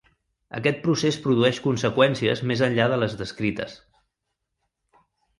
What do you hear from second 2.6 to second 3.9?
enllà de les descrites.